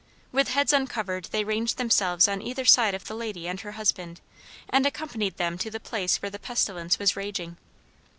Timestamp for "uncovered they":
0.73-1.43